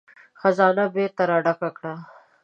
خزانه 0.41 0.85
بېرته 0.95 1.23
را 1.29 1.37
ډکه 1.45 1.69
کړه. 1.77 1.93